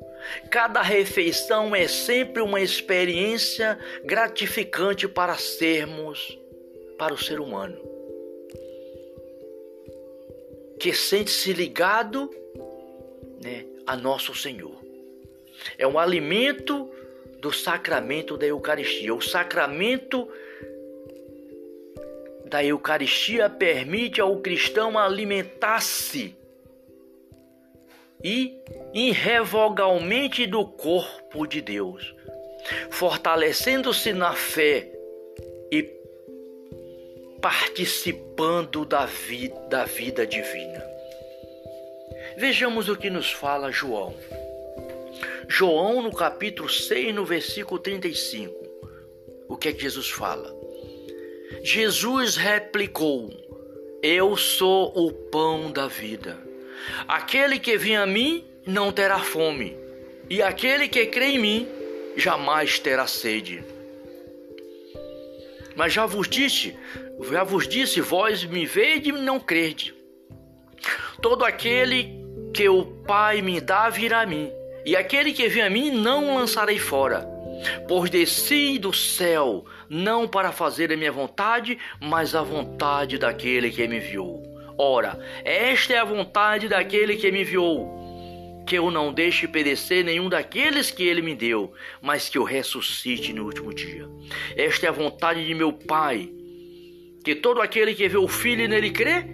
Cada 0.50 0.82
refeição 0.82 1.76
é 1.76 1.88
sempre 1.88 2.42
uma 2.42 2.60
experiência 2.60 3.78
gratificante 4.04 5.08
para 5.08 5.38
sermos, 5.38 6.36
para 6.98 7.14
o 7.14 7.18
ser 7.18 7.40
humano, 7.40 7.80
que 10.80 10.92
sente-se 10.94 11.54
ligado 11.54 12.28
né, 13.44 13.66
a 13.86 13.96
nosso 13.96 14.34
Senhor. 14.34 14.84
É 15.78 15.86
um 15.86 16.00
alimento 16.00 16.90
do 17.40 17.54
sacramento 17.54 18.36
da 18.36 18.48
Eucaristia. 18.48 19.14
O 19.14 19.22
sacramento 19.22 20.28
da 22.46 22.66
Eucaristia 22.66 23.48
permite 23.48 24.20
ao 24.20 24.40
cristão 24.40 24.98
alimentar-se 24.98 26.36
e 28.26 28.60
irrevogavelmente 28.92 30.48
do 30.48 30.66
corpo 30.66 31.46
de 31.46 31.62
Deus, 31.62 32.16
fortalecendo-se 32.90 34.14
na 34.14 34.34
fé 34.34 34.92
e 35.72 35.84
participando 37.40 38.84
da 38.84 39.06
vida, 39.06 39.60
da 39.70 39.86
vida 39.86 40.26
divina. 40.26 40.84
Vejamos 42.36 42.90
o 42.90 42.98
que 42.98 43.12
nos 43.12 43.32
fala 43.32 43.72
João. 43.72 44.16
João, 45.48 46.02
no 46.02 46.12
capítulo 46.12 46.68
6, 46.68 47.14
no 47.14 47.24
versículo 47.24 47.80
35, 47.80 48.56
o 49.48 49.56
que 49.56 49.70
é 49.70 49.74
que 49.74 49.84
Jesus 49.84 50.10
fala? 50.10 50.52
Jesus 51.62 52.38
replicou: 52.38 53.30
Eu 54.02 54.36
sou 54.36 54.92
o 54.96 55.14
pão 55.14 55.72
da 55.72 55.88
vida. 55.88 56.45
Aquele 57.08 57.60
que 57.60 57.78
vem 57.78 57.98
a 57.98 58.06
mim 58.06 58.44
não 58.66 58.92
terá 58.92 59.20
fome, 59.20 59.78
e 60.30 60.42
aquele 60.42 60.88
que 60.88 61.06
crê 61.06 61.28
em 61.28 61.40
mim 61.40 61.68
jamais 62.16 62.80
terá 62.80 63.06
sede. 63.08 63.64
Mas 65.76 65.94
já 65.94 66.06
vos 66.06 66.28
disse, 66.28 66.76
já 67.30 67.44
vos 67.44 67.68
disse, 67.68 68.00
vós 68.00 68.44
me 68.44 68.66
vede 68.66 69.10
e 69.10 69.12
não 69.12 69.40
crede. 69.40 69.94
Todo 71.22 71.44
aquele 71.44 72.24
que 72.54 72.70
o 72.70 72.86
Pai 73.06 73.42
me 73.42 73.60
dá 73.60 73.90
virá 73.90 74.22
a 74.22 74.26
mim, 74.26 74.50
e 74.86 74.96
aquele 74.96 75.34
que 75.34 75.48
vem 75.50 75.64
a 75.64 75.70
mim 75.70 75.92
não 75.92 76.38
lançarei 76.38 76.80
fora. 76.80 77.28
Pois 77.88 78.10
desci 78.10 78.78
do 78.78 78.94
céu, 78.94 79.66
não 79.90 80.28
para 80.28 80.52
fazer 80.52 80.92
a 80.92 80.98
minha 80.98 81.12
vontade, 81.12 81.78
mas 82.00 82.36
a 82.36 82.42
vontade 82.42 83.18
daquele 83.18 83.72
que 83.72 83.88
me 83.88 83.98
enviou. 83.98 84.44
Ora, 84.78 85.20
esta 85.44 85.94
é 85.94 85.98
a 85.98 86.04
vontade 86.04 86.68
daquele 86.68 87.16
que 87.16 87.32
me 87.32 87.42
enviou 87.42 87.96
que 88.66 88.78
eu 88.78 88.90
não 88.90 89.14
deixe 89.14 89.48
perecer 89.48 90.04
nenhum 90.04 90.28
daqueles 90.28 90.90
que 90.90 91.04
ele 91.04 91.22
me 91.22 91.36
deu, 91.36 91.72
mas 92.02 92.28
que 92.28 92.38
eu 92.38 92.44
ressuscite 92.44 93.32
no 93.32 93.46
último 93.46 93.74
dia. 93.74 94.10
Esta 94.56 94.88
é 94.88 94.90
a 94.90 94.92
vontade 94.92 95.46
de 95.46 95.54
meu 95.54 95.72
Pai, 95.72 96.30
que 97.24 97.36
todo 97.36 97.62
aquele 97.62 97.94
que 97.94 98.08
vê 98.08 98.18
o 98.18 98.28
Filho 98.28 98.64
e 98.64 98.68
nele 98.68 98.90
crê, 98.90 99.28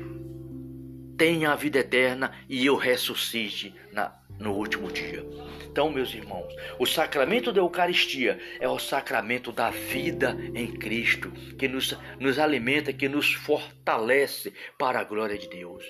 tenha 1.17 1.51
a 1.51 1.55
vida 1.55 1.79
eterna 1.79 2.31
e 2.49 2.65
eu 2.65 2.75
ressuscite 2.75 3.73
na, 3.93 4.13
no 4.37 4.53
último 4.53 4.91
dia. 4.91 5.25
Então, 5.71 5.89
meus 5.89 6.13
irmãos, 6.13 6.53
o 6.77 6.85
sacramento 6.85 7.49
da 7.53 7.61
Eucaristia 7.61 8.37
é 8.59 8.67
o 8.67 8.77
sacramento 8.77 9.53
da 9.53 9.69
vida 9.69 10.37
em 10.53 10.67
Cristo, 10.67 11.31
que 11.57 11.65
nos, 11.65 11.97
nos 12.19 12.37
alimenta, 12.37 12.91
que 12.91 13.07
nos 13.07 13.33
fortalece 13.33 14.53
para 14.77 14.99
a 14.99 15.03
glória 15.05 15.37
de 15.37 15.47
Deus. 15.47 15.85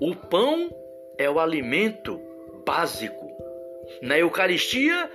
O 0.00 0.16
pão 0.16 0.68
é 1.16 1.30
o 1.30 1.38
alimento 1.38 2.20
básico. 2.66 3.30
Na 4.02 4.18
Eucaristia, 4.18 5.08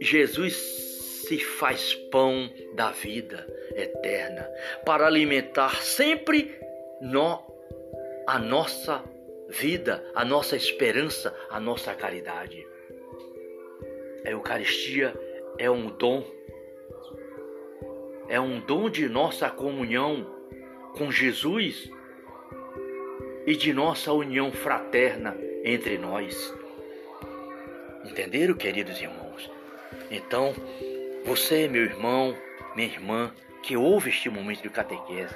Jesus 0.00 0.54
se 0.54 1.40
faz 1.40 1.94
pão 2.12 2.48
da 2.76 2.92
vida 2.92 3.44
eterna 3.74 4.48
para 4.84 5.08
alimentar 5.08 5.82
sempre 5.82 6.56
no, 7.00 7.42
a 8.28 8.38
nossa 8.38 9.02
vida, 9.50 10.04
a 10.14 10.24
nossa 10.24 10.56
esperança, 10.56 11.36
a 11.50 11.58
nossa 11.58 11.94
caridade. 11.94 12.66
A 14.24 14.30
Eucaristia 14.30 15.14
é 15.58 15.70
um 15.70 15.88
dom, 15.88 16.24
é 18.28 18.40
um 18.40 18.60
dom 18.60 18.88
de 18.88 19.08
nossa 19.08 19.50
comunhão 19.50 20.26
com 20.96 21.10
Jesus 21.10 21.90
e 23.46 23.56
de 23.56 23.72
nossa 23.72 24.12
união 24.12 24.52
fraterna 24.52 25.36
entre 25.64 25.98
nós. 25.98 26.54
Entenderam, 28.04 28.54
queridos 28.54 29.00
irmãos? 29.00 29.50
Então, 30.10 30.54
você, 31.24 31.68
meu 31.68 31.82
irmão, 31.82 32.36
minha 32.74 32.88
irmã, 32.88 33.34
que 33.62 33.76
ouve 33.76 34.10
este 34.10 34.30
momento 34.30 34.62
de 34.62 34.70
catequese, 34.70 35.34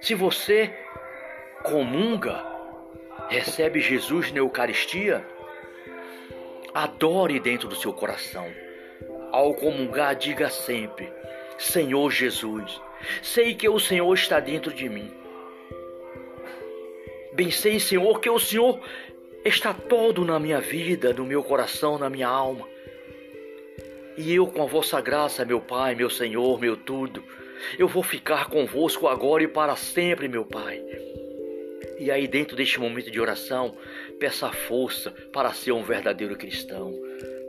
se 0.00 0.14
você 0.14 0.72
comunga, 1.62 2.44
recebe 3.28 3.80
Jesus 3.80 4.32
na 4.32 4.38
Eucaristia, 4.38 5.24
adore 6.72 7.40
dentro 7.40 7.68
do 7.68 7.76
seu 7.76 7.92
coração. 7.92 8.46
Ao 9.32 9.54
comungar, 9.54 10.14
diga 10.14 10.48
sempre: 10.48 11.12
Senhor 11.58 12.10
Jesus, 12.10 12.80
sei 13.22 13.54
que 13.54 13.68
o 13.68 13.78
Senhor 13.78 14.12
está 14.14 14.40
dentro 14.40 14.72
de 14.72 14.88
mim. 14.88 15.12
Bem 17.32 17.50
sei, 17.50 17.78
Senhor, 17.78 18.20
que 18.20 18.30
o 18.30 18.38
Senhor 18.38 18.80
está 19.44 19.72
todo 19.72 20.24
na 20.24 20.38
minha 20.38 20.60
vida, 20.60 21.12
no 21.12 21.24
meu 21.24 21.42
coração, 21.42 21.98
na 21.98 22.10
minha 22.10 22.28
alma. 22.28 22.66
E 24.16 24.34
eu, 24.34 24.46
com 24.48 24.62
a 24.62 24.66
vossa 24.66 25.00
graça, 25.00 25.44
meu 25.44 25.60
Pai, 25.60 25.94
meu 25.94 26.10
Senhor, 26.10 26.58
meu 26.58 26.76
tudo, 26.76 27.22
eu 27.78 27.86
vou 27.86 28.02
ficar 28.02 28.48
convosco 28.48 29.06
agora 29.06 29.44
e 29.44 29.48
para 29.48 29.76
sempre, 29.76 30.26
meu 30.26 30.44
Pai. 30.44 30.82
E 31.98 32.10
aí, 32.10 32.28
dentro 32.28 32.56
deste 32.56 32.78
momento 32.78 33.10
de 33.10 33.20
oração, 33.20 33.76
peça 34.20 34.50
força 34.52 35.10
para 35.32 35.52
ser 35.52 35.72
um 35.72 35.82
verdadeiro 35.82 36.36
cristão. 36.36 36.94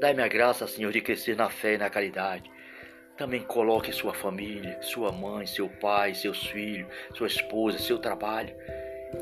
Dai-me 0.02 0.24
a 0.24 0.28
graça, 0.28 0.66
Senhor, 0.66 0.92
de 0.92 1.02
crescer 1.02 1.36
na 1.36 1.50
fé 1.50 1.76
e 1.76 1.78
na 1.78 1.90
caridade. 1.90 2.50
Também 3.16 3.42
coloque 3.42 3.92
sua 3.92 4.14
família, 4.14 4.82
sua 4.82 5.12
mãe, 5.12 5.46
seu 5.46 5.68
pai, 5.68 6.16
seus 6.16 6.46
filhos, 6.48 6.88
sua 7.14 7.28
esposa, 7.28 7.78
seu 7.78 8.00
trabalho. 8.00 8.56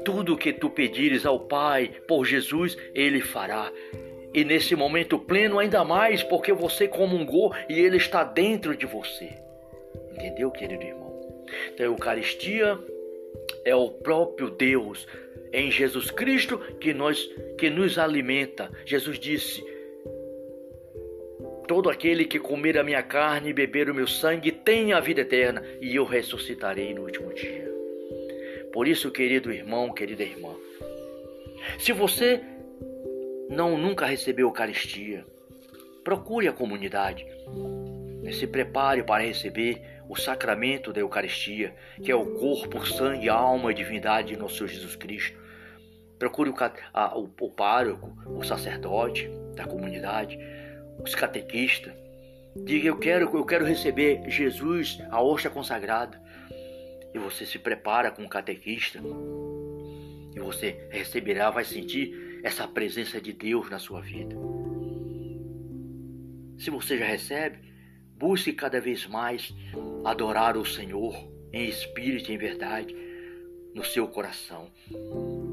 Tudo 0.06 0.34
o 0.36 0.38
que 0.38 0.54
tu 0.54 0.70
pedires 0.70 1.26
ao 1.26 1.40
Pai 1.40 1.92
por 2.08 2.26
Jesus, 2.26 2.78
Ele 2.94 3.22
fará. 3.22 3.72
E 4.34 4.44
nesse 4.44 4.76
momento 4.76 5.18
pleno, 5.18 5.58
ainda 5.58 5.84
mais, 5.84 6.22
porque 6.22 6.54
você 6.54 6.88
comungou 6.88 7.54
e 7.68 7.80
Ele 7.80 7.98
está 7.98 8.24
dentro 8.24 8.78
de 8.78 8.86
você. 8.86 9.34
Entendeu, 10.12 10.52
querido 10.52 10.84
irmão? 10.84 11.20
Então, 11.74 11.86
a 11.86 11.90
Eucaristia 11.90 12.78
é 13.66 13.76
o 13.76 13.90
próprio 13.90 14.50
Deus 14.50 15.08
em 15.52 15.72
Jesus 15.72 16.12
Cristo 16.12 16.58
que, 16.80 16.94
nós, 16.94 17.30
que 17.58 17.70
nos 17.70 17.98
alimenta. 17.98 18.72
Jesus 18.86 19.20
disse: 19.20 19.64
Todo 21.68 21.90
aquele 21.90 22.26
que 22.26 22.40
comer 22.40 22.78
a 22.78 22.84
minha 22.84 23.04
carne 23.04 23.50
e 23.50 23.54
beber 23.54 23.90
o 23.90 23.96
meu 23.96 24.08
sangue 24.08 24.52
tem 24.52 24.94
a 24.94 25.00
vida 25.00 25.22
eterna, 25.22 25.64
e 25.82 25.96
eu 25.96 26.06
ressuscitarei 26.06 26.94
no 26.94 27.04
último 27.04 27.34
dia. 27.34 27.68
Por 28.72 28.88
isso, 28.88 29.12
querido 29.12 29.52
irmão, 29.52 29.94
querida 29.94 30.24
irmã, 30.24 30.56
se 31.80 31.92
você 31.92 32.42
não 33.50 33.78
nunca 33.78 34.06
recebeu 34.06 34.48
Eucaristia, 34.48 35.26
procure 36.04 36.48
a 36.48 36.54
comunidade. 36.54 37.26
Se 38.32 38.46
prepare 38.46 39.04
para 39.04 39.24
receber 39.24 39.82
o 40.10 40.16
sacramento 40.16 40.94
da 40.94 41.00
Eucaristia, 41.00 41.76
que 42.04 42.12
é 42.12 42.16
o 42.16 42.38
corpo, 42.38 42.86
sangue, 42.86 43.30
alma 43.30 43.72
e 43.72 43.76
divindade 43.76 44.30
de 44.30 44.38
nosso 44.38 44.58
Senhor 44.58 44.70
Jesus 44.70 44.96
Cristo. 44.96 45.38
Procure 46.18 46.50
o, 46.50 46.56
a, 46.94 47.18
o, 47.18 47.30
o 47.40 47.52
pároco, 47.52 48.16
o 48.26 48.44
sacerdote 48.44 49.30
da 49.56 49.66
comunidade, 49.66 50.40
os 51.04 51.14
catequistas. 51.14 51.94
Diga, 52.66 52.88
eu 52.88 52.98
quero, 52.98 53.38
eu 53.38 53.46
quero 53.46 53.66
receber 53.66 54.28
Jesus, 54.30 55.00
a 55.12 55.22
hóstia 55.22 55.50
consagrada 55.50 56.20
e 57.14 57.20
você 57.20 57.46
se 57.46 57.60
prepara 57.60 58.12
com 58.12 58.24
o 58.24 58.30
catequista 58.30 59.00
e 60.36 60.40
você 60.40 60.88
receberá, 60.92 61.50
vai 61.50 61.66
sentir 61.66 62.42
essa 62.44 62.68
presença 62.68 63.20
de 63.20 63.34
Deus 63.34 63.70
na 63.70 63.80
sua 63.80 64.02
vida. 64.02 64.36
Se 66.58 66.70
você 66.70 66.98
já 66.98 67.06
recebe, 67.06 67.60
busque 68.18 68.52
cada 68.52 68.82
vez 68.82 69.06
mais 69.06 69.54
adorar 70.04 70.58
o 70.58 70.66
Senhor 70.66 71.16
em 71.54 71.70
espírito 71.70 72.32
e 72.32 72.36
em 72.36 72.38
verdade 72.38 72.96
no 73.74 73.84
seu 73.84 74.08
coração. 74.08 74.68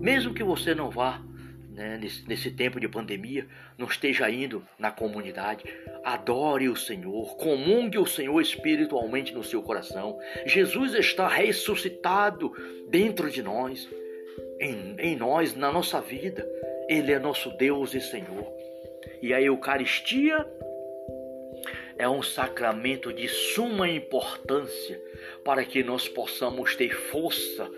Mesmo 0.01 0.33
que 0.33 0.43
você 0.43 0.75
não 0.75 0.91
vá 0.91 1.23
né, 1.71 1.99
nesse, 1.99 2.27
nesse 2.27 2.51
tempo 2.51 2.81
de 2.81 2.89
pandemia, 2.89 3.47
não 3.77 3.87
esteja 3.87 4.31
indo 4.31 4.65
na 4.79 4.91
comunidade, 4.91 5.65
adore 6.05 6.69
o 6.69 6.77
Senhor, 6.77 7.37
comungue 7.37 7.99
o 7.99 8.07
Senhor 8.07 8.41
espiritualmente 8.41 9.35
no 9.35 9.45
seu 9.45 9.63
coração. 9.63 10.19
Jesus 10.47 10.95
está 10.95 11.29
ressuscitado 11.29 12.53
dentro 12.89 13.31
de 13.31 13.43
nós, 13.43 13.89
em, 14.59 14.95
em 14.99 15.17
nós, 15.17 15.55
na 15.55 15.71
nossa 15.71 16.01
vida. 16.01 16.49
Ele 16.89 17.13
é 17.13 17.19
nosso 17.19 17.51
Deus 17.57 17.93
e 17.93 18.01
Senhor. 18.01 18.47
E 19.21 19.35
a 19.35 19.41
Eucaristia 19.41 20.47
é 21.99 22.09
um 22.09 22.23
sacramento 22.23 23.13
de 23.13 23.29
suma 23.29 23.89
importância 23.89 25.01
para 25.45 25.65
que 25.65 25.83
nós 25.83 26.09
possamos 26.09 26.75
ter 26.77 26.95
força 26.95 27.71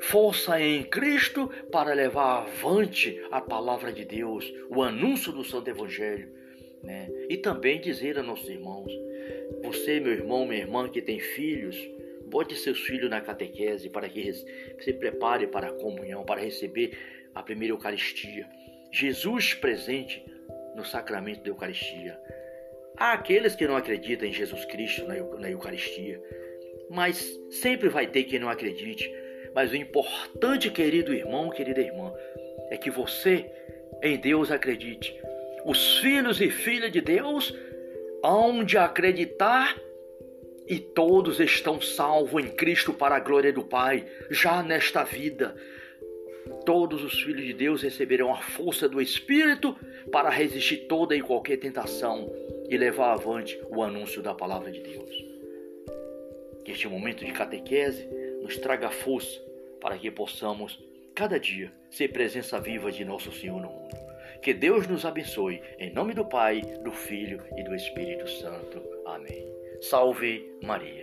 força 0.00 0.60
em 0.60 0.84
Cristo 0.84 1.50
para 1.72 1.92
levar 1.92 2.42
avante 2.42 3.20
a 3.30 3.40
palavra 3.40 3.92
de 3.92 4.04
Deus, 4.04 4.52
o 4.70 4.82
anúncio 4.82 5.32
do 5.32 5.44
Santo 5.44 5.68
Evangelho, 5.68 6.32
né? 6.82 7.10
E 7.28 7.36
também 7.36 7.80
dizer 7.80 8.18
a 8.18 8.22
nossos 8.22 8.48
irmãos: 8.48 8.92
você, 9.62 9.98
meu 9.98 10.12
irmão, 10.12 10.46
minha 10.46 10.60
irmã 10.60 10.88
que 10.88 11.02
tem 11.02 11.18
filhos, 11.18 11.76
bote 12.26 12.54
seus 12.54 12.80
filhos 12.80 13.10
na 13.10 13.20
catequese 13.20 13.90
para 13.90 14.08
que 14.08 14.32
se 14.32 14.92
prepare 14.92 15.46
para 15.46 15.68
a 15.68 15.72
comunhão, 15.72 16.24
para 16.24 16.40
receber 16.40 16.96
a 17.34 17.42
primeira 17.42 17.74
Eucaristia. 17.74 18.48
Jesus 18.92 19.54
presente 19.54 20.24
no 20.74 20.84
sacramento 20.84 21.42
da 21.42 21.50
Eucaristia. 21.50 22.18
Há 22.98 23.12
aqueles 23.12 23.54
que 23.54 23.66
não 23.66 23.76
acreditam 23.76 24.28
em 24.28 24.32
Jesus 24.32 24.64
Cristo 24.64 25.06
na 25.06 25.50
Eucaristia, 25.50 26.20
mas 26.90 27.38
sempre 27.50 27.88
vai 27.88 28.06
ter 28.06 28.24
quem 28.24 28.38
não 28.38 28.48
acredite 28.48 29.08
mas 29.54 29.72
o 29.72 29.76
importante, 29.76 30.70
querido 30.70 31.12
irmão, 31.12 31.50
querida 31.50 31.80
irmã, 31.80 32.12
é 32.70 32.76
que 32.76 32.90
você 32.90 33.50
em 34.02 34.16
Deus 34.16 34.50
acredite. 34.52 35.12
Os 35.64 35.98
filhos 35.98 36.40
e 36.40 36.48
filhas 36.48 36.92
de 36.92 37.00
Deus 37.00 37.52
hão 38.22 38.62
de 38.64 38.78
acreditar 38.78 39.76
e 40.66 40.78
todos 40.78 41.40
estão 41.40 41.80
salvos 41.80 42.44
em 42.44 42.48
Cristo 42.50 42.92
para 42.92 43.16
a 43.16 43.20
glória 43.20 43.52
do 43.52 43.64
Pai, 43.64 44.06
já 44.30 44.62
nesta 44.62 45.02
vida. 45.02 45.56
todos 46.64 47.02
os 47.02 47.20
filhos 47.22 47.44
de 47.44 47.52
Deus 47.52 47.82
receberão 47.82 48.32
a 48.32 48.40
força 48.40 48.88
do 48.88 49.00
Espírito 49.00 49.76
para 50.12 50.30
resistir 50.30 50.86
toda 50.86 51.16
e 51.16 51.20
qualquer 51.20 51.56
tentação 51.56 52.30
e 52.68 52.76
levar 52.76 53.12
avante 53.12 53.60
o 53.70 53.82
anúncio 53.82 54.22
da 54.22 54.34
palavra 54.34 54.70
de 54.70 54.80
Deus. 54.80 55.10
Que 56.64 56.72
este 56.72 56.86
momento 56.86 57.24
de 57.24 57.32
catequese 57.32 58.08
nos 58.42 58.56
traga 58.58 58.90
força 58.90 59.40
para 59.80 59.96
que 59.96 60.10
possamos, 60.10 60.78
cada 61.14 61.38
dia, 61.38 61.72
ser 61.90 62.08
presença 62.08 62.60
viva 62.60 62.92
de 62.92 63.04
nosso 63.04 63.32
Senhor 63.32 63.60
no 63.60 63.68
mundo. 63.68 63.96
Que 64.42 64.54
Deus 64.54 64.86
nos 64.86 65.04
abençoe, 65.04 65.60
em 65.78 65.92
nome 65.92 66.14
do 66.14 66.24
Pai, 66.24 66.60
do 66.82 66.92
Filho 66.92 67.42
e 67.56 67.64
do 67.64 67.74
Espírito 67.74 68.28
Santo. 68.28 68.80
Amém. 69.06 69.52
Salve 69.80 70.44
Maria. 70.62 71.02